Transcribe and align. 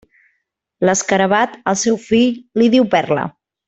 L'escarabat, 0.89 1.55
al 1.75 1.79
seu 1.85 2.03
fill 2.09 2.43
li 2.63 2.75
diu 2.79 2.93
perla. 2.99 3.33